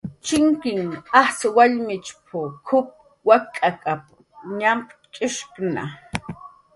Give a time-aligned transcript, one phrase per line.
[0.27, 2.33] "Chinknhan ajtz' wallmichp""
[2.67, 2.87] kup
[3.27, 4.03] wak'k""ap""
[4.59, 5.83] ñamk""cx'ishkna"